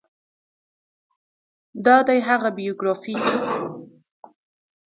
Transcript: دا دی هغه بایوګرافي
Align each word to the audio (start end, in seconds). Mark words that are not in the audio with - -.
دا 1.85 1.97
دی 2.07 2.19
هغه 2.29 2.49
بایوګرافي 2.55 3.15